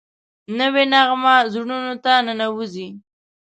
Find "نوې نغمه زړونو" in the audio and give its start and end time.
0.57-1.93